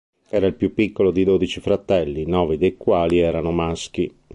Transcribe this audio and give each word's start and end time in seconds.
Era 0.29 0.47
il 0.47 0.55
più 0.55 0.73
piccolo 0.73 1.11
di 1.11 1.23
dodici 1.23 1.59
fratelli, 1.59 2.25
nove 2.25 2.57
dei 2.57 2.75
quali 2.75 3.19
erano 3.19 3.51
maschi. 3.51 4.11